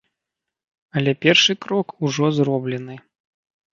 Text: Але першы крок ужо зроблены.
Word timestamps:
Але 1.01 1.11
першы 1.27 1.53
крок 1.65 1.87
ужо 2.07 2.25
зроблены. 2.39 2.95